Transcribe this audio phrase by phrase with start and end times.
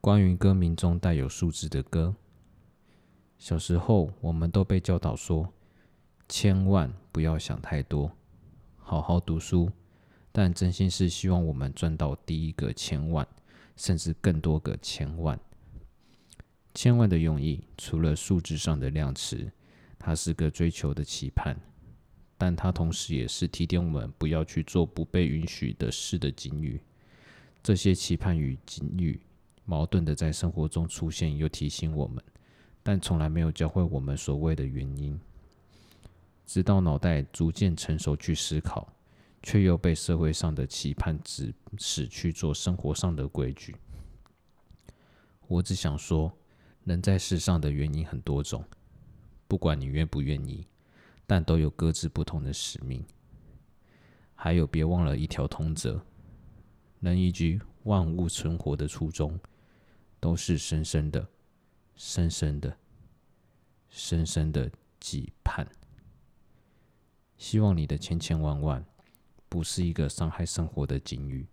[0.00, 2.14] 关于歌名中带有数字的歌。
[3.36, 5.52] 小时候，我们都被教导说，
[6.28, 8.12] 千万不要想太多，
[8.76, 9.70] 好好读书。
[10.30, 13.26] 但真心是希望我们赚到第一个千万，
[13.76, 15.38] 甚至更多个千万。
[16.74, 19.50] 千万的用意，除了数字上的量词，
[19.98, 21.56] 它是个追求的期盼，
[22.36, 26.80] 但它同时也是提点我们不要去做不被允许的事的警语。
[27.60, 29.20] 这些期盼与警语
[29.68, 32.24] 矛盾的在生活中出现，又提醒我们，
[32.82, 35.20] 但从来没有教会我们所谓的原因。
[36.46, 38.90] 直到脑袋逐渐成熟去思考。
[39.40, 43.76] 却又被社会上的期盼指使去做生活上的规矩。
[45.46, 46.36] 我只想说，
[46.82, 48.64] 人在世上的原因很多种，
[49.46, 50.66] 不管你愿不愿意，
[51.24, 53.02] 但都有各自不同的使命。
[54.34, 56.02] 还有，别忘了一条通则：
[56.98, 59.38] 人一居万物存活的初衷，
[60.20, 61.28] 都是深深的、
[61.96, 62.76] 深深的、
[63.88, 64.70] 深深的
[65.00, 65.66] 期盼。
[67.36, 68.84] 希望你的千千万万。
[69.48, 71.46] 不是一个伤害生活的境遇。